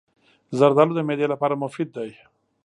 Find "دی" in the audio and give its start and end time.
1.97-2.09